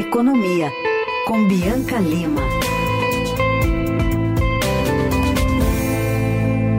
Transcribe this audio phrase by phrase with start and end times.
[0.00, 0.72] Economia,
[1.26, 2.40] com Bianca Lima.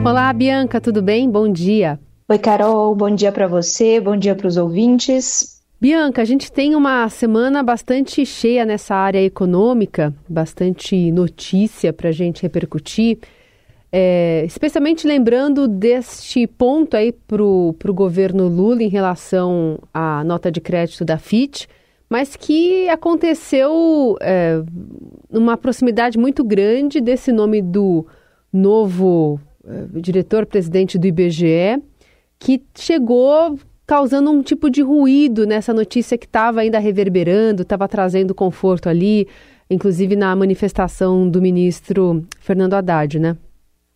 [0.04, 1.30] Olá, Bianca, tudo bem?
[1.30, 2.00] Bom dia.
[2.28, 5.62] Oi, Carol, bom dia para você, bom dia para os ouvintes.
[5.80, 12.12] Bianca, a gente tem uma semana bastante cheia nessa área econômica, bastante notícia para a
[12.12, 13.20] gente repercutir.
[13.92, 20.60] É, especialmente lembrando deste ponto aí para o governo Lula em relação à nota de
[20.60, 21.68] crédito da FIT,
[22.12, 24.62] mas que aconteceu é,
[25.30, 28.06] numa proximidade muito grande desse nome do
[28.52, 31.82] novo é, diretor-presidente do IBGE,
[32.38, 38.34] que chegou causando um tipo de ruído nessa notícia que estava ainda reverberando, estava trazendo
[38.34, 39.26] conforto ali,
[39.70, 43.38] inclusive na manifestação do ministro Fernando Haddad, né?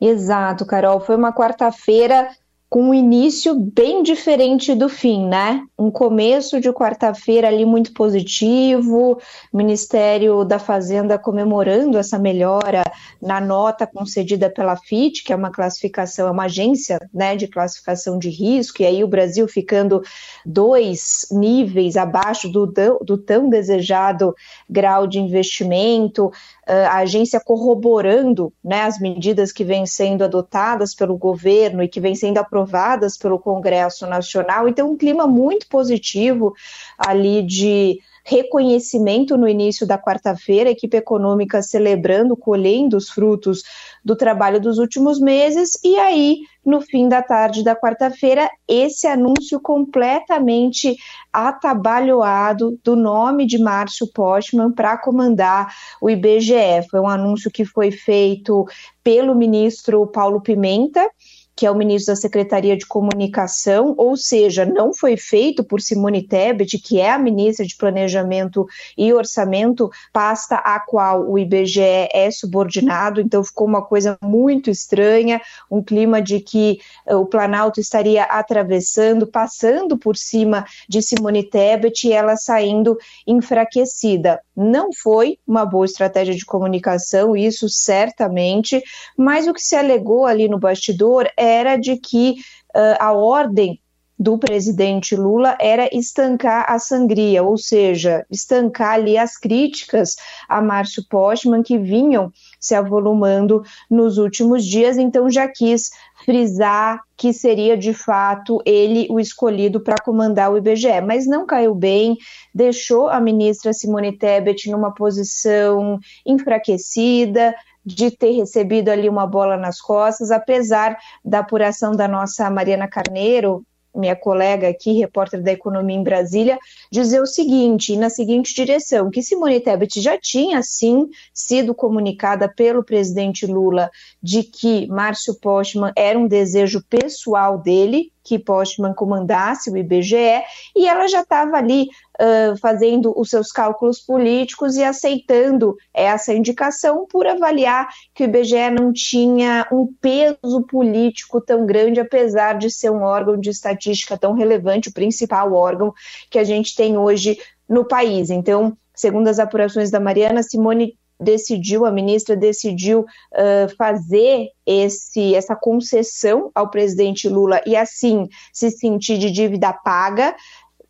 [0.01, 1.01] Exato, Carol.
[1.01, 2.29] Foi uma quarta-feira
[2.69, 5.63] com um início bem diferente do fim, né?
[5.79, 9.21] Um começo de quarta-feira ali muito positivo,
[9.53, 12.83] Ministério da Fazenda comemorando essa melhora
[13.23, 18.19] na nota concedida pela FIT, que é uma classificação, é uma agência né, de classificação
[18.19, 20.03] de risco, e aí o Brasil ficando
[20.45, 22.67] dois níveis abaixo do,
[23.01, 24.35] do tão desejado
[24.69, 26.33] grau de investimento,
[26.67, 32.15] a agência corroborando né, as medidas que vêm sendo adotadas pelo governo e que vêm
[32.15, 34.69] sendo aprovadas pelo Congresso Nacional.
[34.69, 36.53] Então, um clima muito positivo
[36.99, 43.63] ali de reconhecimento no início da quarta-feira, equipe econômica celebrando, colhendo os frutos
[44.05, 49.61] do trabalho dos últimos meses, e aí, no fim da tarde da quarta-feira, esse anúncio
[49.61, 50.97] completamente
[51.33, 56.83] atabalhoado do nome de Márcio Postman para comandar o IBGE.
[56.91, 58.67] Foi um anúncio que foi feito
[59.05, 61.09] pelo ministro Paulo Pimenta
[61.57, 66.23] que é o ministro da Secretaria de Comunicação, ou seja, não foi feito por Simone
[66.23, 72.31] Tebet, que é a ministra de Planejamento e Orçamento, pasta a qual o IBGE é
[72.31, 78.25] subordinado, então ficou uma coisa muito estranha, um clima de que uh, o Planalto estaria
[78.25, 84.43] atravessando, passando por cima de Simone Tebet e ela saindo enfraquecida.
[84.55, 88.83] Não foi uma boa estratégia de comunicação, isso certamente,
[89.17, 92.35] mas o que se alegou ali no bastidor é era de que
[92.75, 93.81] uh, a ordem
[94.19, 100.17] do presidente Lula era estancar a sangria, ou seja, estancar ali as críticas
[100.49, 105.91] a Márcio Postman que vinham se avolumando nos últimos dias, então já quis
[106.25, 111.75] frisar que seria de fato ele o escolhido para comandar o IBGE, mas não caiu
[111.75, 112.17] bem,
[112.55, 117.55] deixou a ministra Simone Tebet numa posição enfraquecida,
[117.87, 123.65] de ter recebido ali uma bola nas costas, apesar da apuração da nossa Mariana Carneiro,
[123.95, 126.59] minha colega aqui, repórter da Economia em Brasília,
[126.91, 132.85] dizer o seguinte, na seguinte direção, que Simone Tebet já tinha, sim, sido comunicada pelo
[132.85, 133.91] presidente Lula
[134.23, 140.43] de que Márcio Postman era um desejo pessoal dele, que Postman comandasse o IBGE,
[140.75, 141.89] e ela já estava ali
[142.21, 148.71] uh, fazendo os seus cálculos políticos e aceitando essa indicação por avaliar que o IBGE
[148.71, 154.33] não tinha um peso político tão grande, apesar de ser um órgão de estatística tão
[154.33, 155.95] relevante, o principal órgão
[156.29, 157.39] que a gente tem hoje
[157.69, 158.29] no país.
[158.29, 165.57] Então, segundo as apurações da Mariana, Simone decidiu, a ministra decidiu uh, fazer esse, essa
[165.57, 170.35] concessão ao presidente Lula e assim se sentir de dívida paga,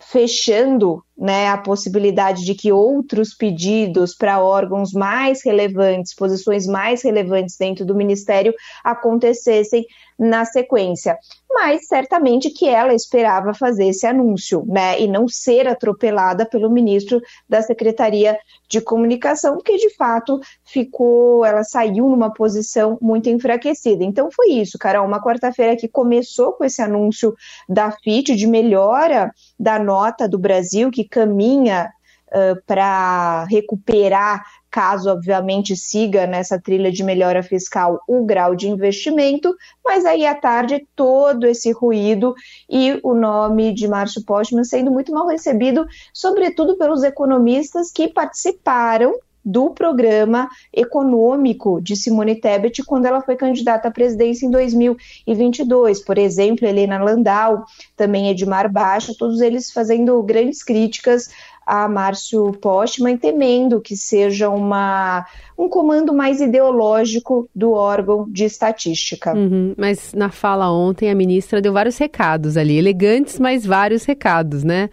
[0.01, 7.57] fechando né, a possibilidade de que outros pedidos para órgãos mais relevantes, posições mais relevantes
[7.57, 8.53] dentro do ministério
[8.85, 9.87] acontecessem
[10.19, 11.17] na sequência.
[11.59, 17.19] Mas certamente que ela esperava fazer esse anúncio, né, e não ser atropelada pelo ministro
[17.49, 24.05] da Secretaria de Comunicação, que de fato ficou, ela saiu numa posição muito enfraquecida.
[24.05, 27.35] Então foi isso, Carol, uma quarta-feira que começou com esse anúncio
[27.67, 31.91] da FIT de melhora da nota do Brasil, que caminha
[32.29, 34.45] uh, para recuperar,
[34.77, 40.35] caso obviamente siga nessa trilha de melhora fiscal, o grau de investimento, mas aí à
[40.35, 42.35] tarde todo esse ruído
[42.69, 49.15] e o nome de Márcio Postman sendo muito mal recebido, sobretudo pelos economistas que participaram
[49.43, 56.05] do programa econômico de Simone Tebet quando ela foi candidata à presidência em 2022.
[56.05, 57.65] Por exemplo, Helena Landau,
[57.97, 61.31] também Edmar Baixa, todos eles fazendo grandes críticas
[61.67, 65.27] a Márcio Postman, temendo que seja uma,
[65.59, 69.35] um comando mais ideológico do órgão de estatística.
[69.35, 74.63] Uhum, mas na fala ontem, a ministra deu vários recados ali, elegantes, mas vários recados,
[74.63, 74.89] né?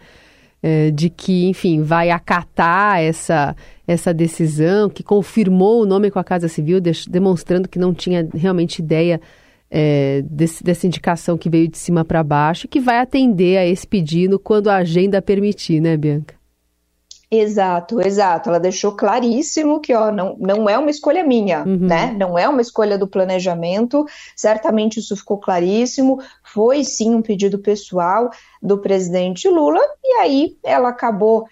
[0.64, 3.54] é, de que, enfim, vai acatar essa,
[3.86, 8.78] essa decisão, que confirmou o nome com a Casa Civil, demonstrando que não tinha realmente
[8.78, 9.20] ideia
[9.70, 13.86] é, desse, dessa indicação que veio de cima para baixo, que vai atender a esse
[13.86, 16.34] pedido quando a agenda permitir, né, Bianca?
[17.40, 18.48] Exato, exato.
[18.48, 21.78] Ela deixou claríssimo que ó, não, não é uma escolha minha, uhum.
[21.78, 22.14] né?
[22.18, 24.04] Não é uma escolha do planejamento.
[24.36, 26.20] Certamente isso ficou claríssimo.
[26.42, 28.30] Foi sim um pedido pessoal
[28.62, 31.46] do presidente Lula, e aí ela acabou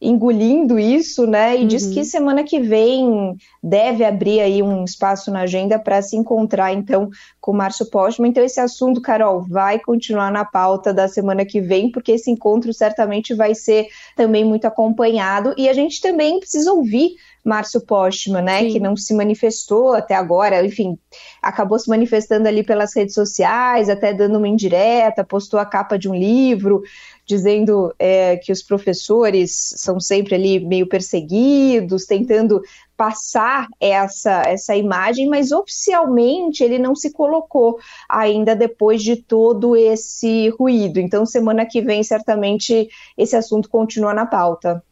[0.00, 1.56] engolindo isso, né?
[1.56, 1.66] E uhum.
[1.66, 6.72] diz que semana que vem deve abrir aí um espaço na agenda para se encontrar
[6.72, 7.08] então
[7.40, 8.30] com o Márcio Postman.
[8.30, 12.72] Então esse assunto, Carol, vai continuar na pauta da semana que vem, porque esse encontro
[12.74, 17.14] certamente vai ser também muito acompanhado e a gente também precisa ouvir
[17.46, 18.72] Márcio Postman, né, Sim.
[18.72, 20.98] que não se manifestou até agora, enfim,
[21.40, 26.08] acabou se manifestando ali pelas redes sociais, até dando uma indireta, postou a capa de
[26.08, 26.82] um livro,
[27.24, 32.60] dizendo é, que os professores são sempre ali meio perseguidos, tentando
[32.96, 37.78] passar essa, essa imagem, mas oficialmente ele não se colocou
[38.08, 40.98] ainda depois de todo esse ruído.
[40.98, 44.82] Então, semana que vem, certamente, esse assunto continua na pauta.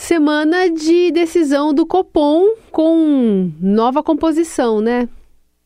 [0.00, 5.06] Semana de decisão do Copom com nova composição, né?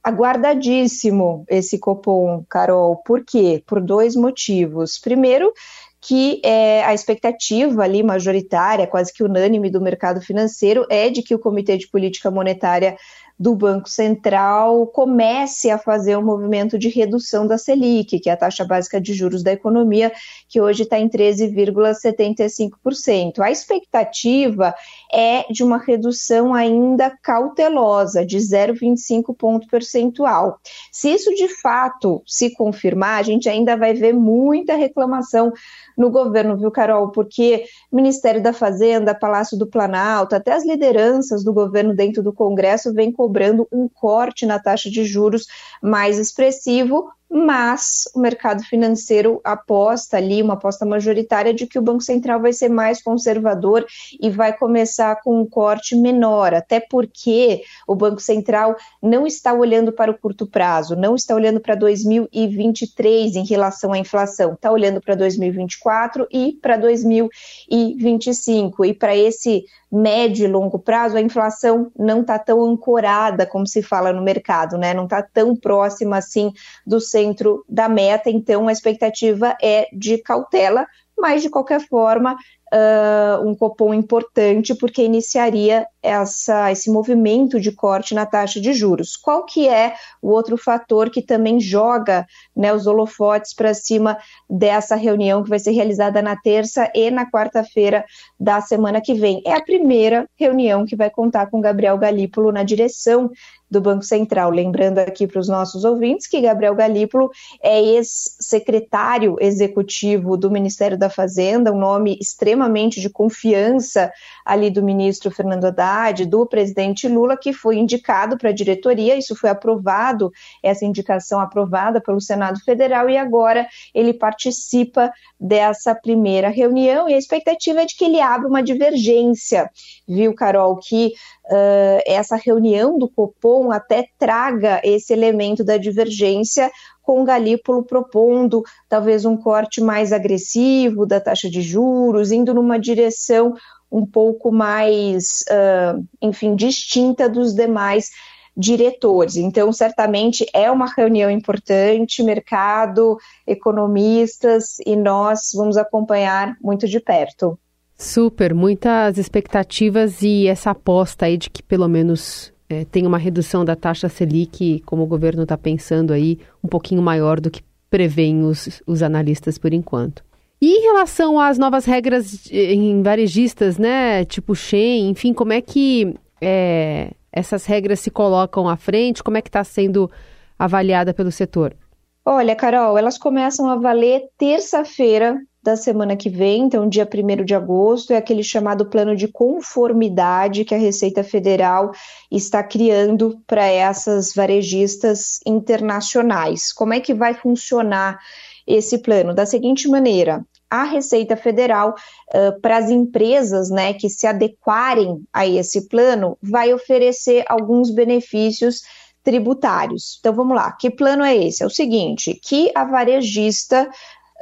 [0.03, 2.97] Aguardadíssimo esse Copom, Carol.
[2.97, 3.63] Por quê?
[3.65, 4.99] Por dois motivos.
[4.99, 5.53] Primeiro,
[6.01, 11.35] que é, a expectativa ali majoritária, quase que unânime do mercado financeiro, é de que
[11.35, 12.97] o Comitê de Política Monetária
[13.39, 18.37] do Banco Central comece a fazer um movimento de redução da Selic, que é a
[18.37, 20.13] taxa básica de juros da economia,
[20.49, 23.41] que hoje está em 13,75%.
[23.41, 24.73] A expectativa
[25.13, 30.59] é de uma redução ainda cautelosa, de 0,25 ponto percentual.
[30.93, 35.53] Se isso de fato se confirmar, a gente ainda vai ver muita reclamação
[35.97, 37.11] no governo, viu, Carol?
[37.11, 42.93] Porque Ministério da Fazenda, Palácio do Planalto, até as lideranças do governo dentro do Congresso
[42.93, 45.47] vêm cobrando um corte na taxa de juros
[45.83, 52.01] mais expressivo, mas o mercado financeiro aposta ali, uma aposta majoritária de que o Banco
[52.01, 53.85] Central vai ser mais conservador
[54.21, 59.91] e vai começar com um corte menor, até porque o Banco Central não está olhando
[59.91, 65.01] para o curto prazo, não está olhando para 2023 em relação à inflação, está olhando
[65.01, 68.85] para 2024 e para 2025.
[68.85, 73.83] E para esse médio e longo prazo, a inflação não está tão ancorada como se
[73.83, 74.95] fala no mercado, né?
[74.95, 76.53] Não está tão próxima assim
[76.87, 77.24] do centro
[77.69, 80.87] da meta, então a expectativa é de cautela,
[81.17, 82.37] mas de qualquer forma
[82.73, 89.17] uh, um cupom importante porque iniciaria essa, esse movimento de corte na taxa de juros.
[89.17, 94.19] Qual que é o outro fator que também joga né, os holofotes para cima
[94.49, 98.05] dessa reunião que vai ser realizada na terça e na quarta-feira
[98.39, 99.43] da semana que vem?
[99.47, 103.31] É a primeira reunião que vai contar com Gabriel Galípolo na direção
[103.71, 104.51] do Banco Central.
[104.51, 107.31] Lembrando aqui para os nossos ouvintes que Gabriel Galípolo
[107.63, 112.64] é ex-secretário executivo do Ministério da Fazenda, um nome extremamente
[113.01, 114.13] de confiança
[114.45, 119.17] ali do ministro Fernando Haddad, do presidente Lula, que foi indicado para a diretoria.
[119.17, 120.31] Isso foi aprovado,
[120.63, 127.09] essa indicação aprovada pelo Senado Federal, e agora ele participa dessa primeira reunião.
[127.09, 129.71] E a expectativa é de que ele abra uma divergência,
[130.07, 131.13] viu, Carol, que
[131.47, 136.71] uh, essa reunião do Copom até traga esse elemento da divergência
[137.03, 142.79] com o Galípolo propondo talvez um corte mais agressivo da taxa de juros, indo numa
[142.79, 143.55] direção
[143.91, 148.11] um pouco mais, uh, enfim, distinta dos demais
[148.57, 149.37] diretores.
[149.37, 157.59] Então, certamente é uma reunião importante, mercado, economistas, e nós vamos acompanhar muito de perto.
[157.97, 163.65] Super, muitas expectativas e essa aposta aí de que pelo menos é, tem uma redução
[163.65, 168.43] da taxa Selic, como o governo está pensando aí, um pouquinho maior do que prevêem
[168.43, 170.25] os, os analistas por enquanto.
[170.61, 176.15] E em relação às novas regras em varejistas, né, tipo Shen, enfim, como é que
[176.41, 179.23] é, essas regras se colocam à frente?
[179.23, 180.11] Como é que está sendo
[180.59, 181.77] avaliada pelo setor?
[182.25, 187.55] Olha, Carol, elas começam a valer terça-feira da semana que vem, então dia 1 de
[187.55, 191.91] agosto, é aquele chamado plano de conformidade que a Receita Federal
[192.31, 196.71] está criando para essas varejistas internacionais.
[196.71, 198.19] Como é que vai funcionar
[198.67, 199.35] esse plano?
[199.35, 201.95] Da seguinte maneira: a Receita Federal,
[202.35, 208.83] uh, para as empresas né, que se adequarem a esse plano, vai oferecer alguns benefícios
[209.23, 210.19] tributários.
[210.21, 211.63] Então vamos lá, que plano é esse?
[211.63, 213.89] É o seguinte: que a varejista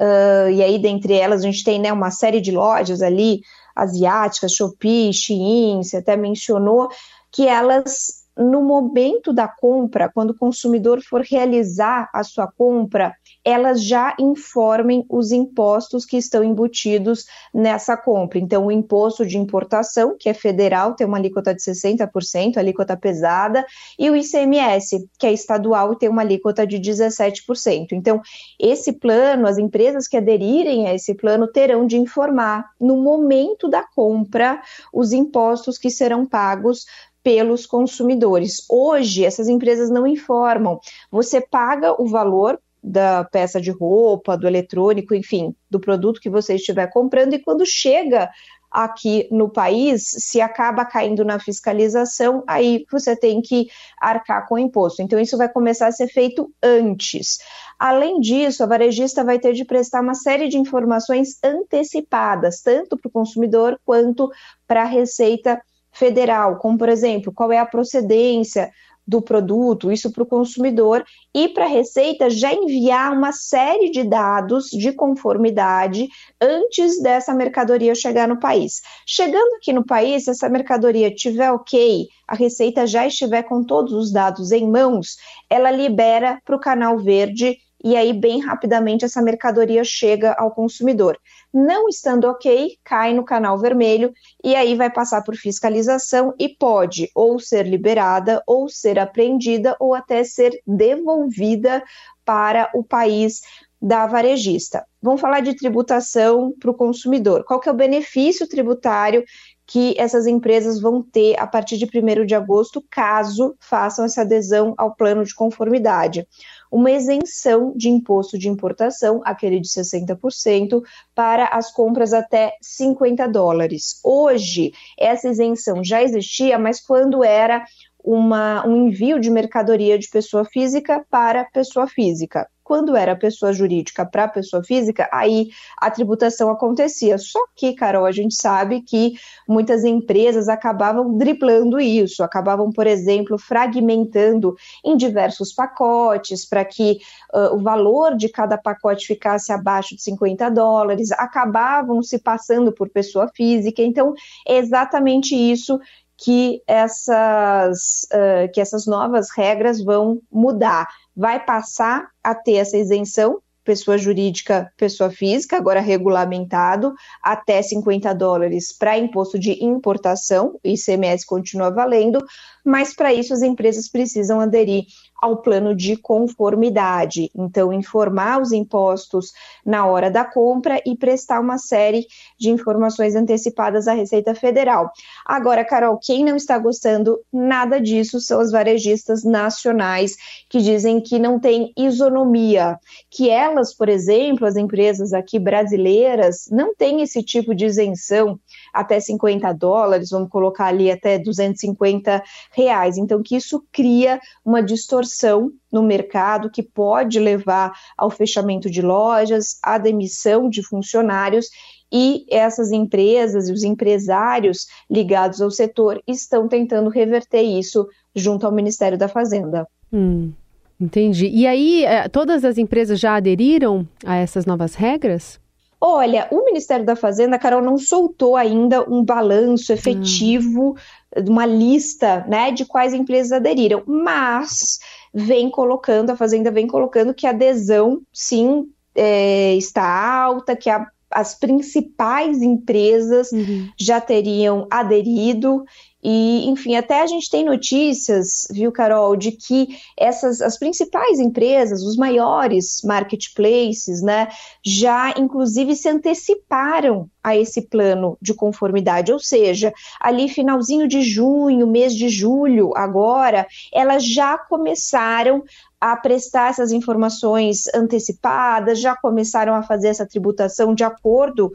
[0.02, 3.42] uh, e aí dentre elas a gente tem né, uma série de lojas ali,
[3.74, 6.88] asiáticas, Shopee, Shein, você até mencionou,
[7.30, 13.84] que elas no momento da compra, quando o consumidor for realizar a sua compra, elas
[13.84, 18.38] já informem os impostos que estão embutidos nessa compra.
[18.38, 23.64] Então, o imposto de importação, que é federal, tem uma alíquota de 60%, alíquota pesada,
[23.98, 27.92] e o ICMS, que é estadual, tem uma alíquota de 17%.
[27.92, 28.20] Então,
[28.58, 33.82] esse plano, as empresas que aderirem a esse plano terão de informar no momento da
[33.82, 34.60] compra
[34.92, 36.84] os impostos que serão pagos
[37.22, 38.64] pelos consumidores.
[38.68, 40.78] Hoje, essas empresas não informam.
[41.10, 46.56] Você paga o valor da peça de roupa, do eletrônico, enfim, do produto que você
[46.56, 48.28] estiver comprando, e quando chega
[48.72, 53.68] aqui no país, se acaba caindo na fiscalização, aí você tem que
[54.00, 55.02] arcar com o imposto.
[55.02, 57.38] Então, isso vai começar a ser feito antes.
[57.78, 63.08] Além disso, a varejista vai ter de prestar uma série de informações antecipadas, tanto para
[63.08, 64.30] o consumidor quanto
[64.66, 65.60] para a Receita
[65.92, 68.70] Federal, como, por exemplo, qual é a procedência
[69.06, 71.04] do produto, isso para o consumidor,
[71.34, 76.08] e para a Receita já enviar uma série de dados de conformidade
[76.40, 78.80] antes dessa mercadoria chegar no país.
[79.06, 83.92] Chegando aqui no país, se essa mercadoria tiver ok, a Receita já estiver com todos
[83.92, 85.16] os dados em mãos,
[85.50, 91.18] ela libera para o canal verde e aí bem rapidamente essa mercadoria chega ao consumidor.
[91.52, 94.12] Não estando ok, cai no canal vermelho
[94.42, 99.94] e aí vai passar por fiscalização e pode ou ser liberada, ou ser apreendida, ou
[99.94, 101.82] até ser devolvida
[102.24, 103.40] para o país
[103.82, 104.86] da varejista.
[105.02, 107.42] Vamos falar de tributação para o consumidor.
[107.44, 109.24] Qual que é o benefício tributário
[109.66, 114.74] que essas empresas vão ter a partir de 1 de agosto, caso façam essa adesão
[114.78, 116.28] ao plano de conformidade?
[116.72, 120.82] Uma isenção de imposto de importação, aquele de 60%,
[121.14, 124.00] para as compras até 50 dólares.
[124.02, 127.62] Hoje, essa isenção já existia, mas quando era
[128.02, 132.48] uma, um envio de mercadoria de pessoa física para pessoa física.
[132.72, 137.18] Quando era pessoa jurídica para pessoa física, aí a tributação acontecia.
[137.18, 139.12] Só que, Carol, a gente sabe que
[139.46, 146.96] muitas empresas acabavam driblando isso, acabavam, por exemplo, fragmentando em diversos pacotes para que
[147.34, 152.88] uh, o valor de cada pacote ficasse abaixo de 50 dólares, acabavam se passando por
[152.88, 153.82] pessoa física.
[153.82, 154.14] Então,
[154.48, 155.78] é exatamente isso
[156.22, 160.86] que essas, uh, que essas novas regras vão mudar.
[161.16, 168.72] Vai passar a ter essa isenção, pessoa jurídica, pessoa física, agora regulamentado, até 50 dólares
[168.76, 172.24] para imposto de importação, o ICMS continua valendo,
[172.64, 174.84] mas para isso as empresas precisam aderir
[175.22, 177.30] ao plano de conformidade.
[177.32, 179.32] Então, informar os impostos
[179.64, 184.90] na hora da compra e prestar uma série de informações antecipadas à Receita Federal.
[185.24, 190.16] Agora, Carol, quem não está gostando nada disso são os varejistas nacionais
[190.50, 192.76] que dizem que não tem isonomia,
[193.08, 198.40] que elas, por exemplo, as empresas aqui brasileiras, não têm esse tipo de isenção
[198.72, 202.96] até 50 dólares, vamos colocar ali até 250 reais.
[202.96, 209.58] Então, que isso cria uma distorção no mercado que pode levar ao fechamento de lojas,
[209.62, 211.48] à demissão de funcionários
[211.92, 218.52] e essas empresas e os empresários ligados ao setor estão tentando reverter isso junto ao
[218.52, 219.68] Ministério da Fazenda.
[219.92, 220.32] Hum,
[220.80, 221.26] entendi.
[221.26, 225.41] E aí, eh, todas as empresas já aderiram a essas novas regras?
[225.84, 230.76] Olha, o Ministério da Fazenda, Carol, não soltou ainda um balanço efetivo,
[231.16, 231.24] hum.
[231.28, 234.78] uma lista né, de quais empresas aderiram, mas
[235.12, 239.82] vem colocando, a Fazenda vem colocando que a adesão, sim, é, está
[240.22, 243.68] alta, que a, as principais empresas uhum.
[243.76, 245.64] já teriam aderido
[246.02, 251.82] e, enfim, até a gente tem notícias, viu, Carol, de que essas as principais empresas,
[251.82, 254.28] os maiores marketplaces, né,
[254.64, 261.68] já inclusive se anteciparam a esse plano de conformidade, ou seja, ali finalzinho de junho,
[261.68, 265.44] mês de julho, agora, elas já começaram
[265.80, 271.52] a prestar essas informações antecipadas, já começaram a fazer essa tributação de acordo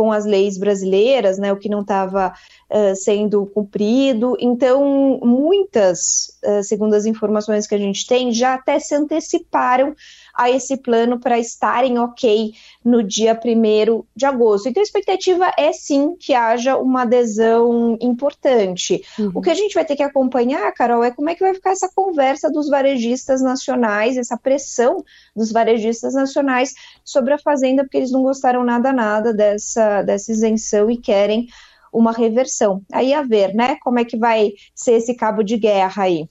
[0.00, 2.32] com as leis brasileiras, né, o que não estava
[2.70, 4.34] uh, sendo cumprido.
[4.40, 9.94] Então, muitas, uh, segundo as informações que a gente tem, já até se anteciparam
[10.40, 14.70] a esse plano para estarem ok no dia 1 de agosto.
[14.70, 19.04] Então, a expectativa é sim que haja uma adesão importante.
[19.18, 19.32] Uhum.
[19.34, 21.72] O que a gente vai ter que acompanhar, Carol, é como é que vai ficar
[21.72, 25.04] essa conversa dos varejistas nacionais, essa pressão
[25.36, 26.72] dos varejistas nacionais
[27.04, 31.48] sobre a Fazenda, porque eles não gostaram nada, nada dessa, dessa isenção e querem
[31.92, 32.80] uma reversão.
[32.90, 36.30] Aí a ver, né, como é que vai ser esse cabo de guerra aí.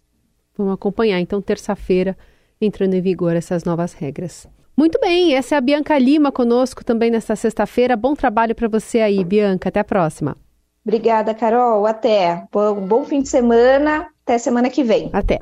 [0.57, 2.17] Vamos acompanhar, então, terça-feira,
[2.61, 4.47] entrando em vigor essas novas regras.
[4.75, 7.97] Muito bem, essa é a Bianca Lima conosco também nesta sexta-feira.
[7.97, 9.67] Bom trabalho para você aí, Bianca.
[9.67, 10.37] Até a próxima.
[10.85, 11.85] Obrigada, Carol.
[11.85, 12.45] Até.
[12.51, 14.07] Bom, bom fim de semana.
[14.23, 15.09] Até semana que vem.
[15.11, 15.41] Até.